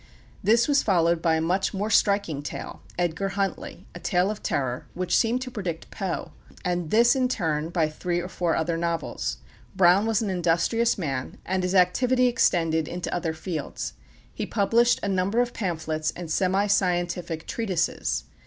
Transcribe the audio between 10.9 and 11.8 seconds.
man, and his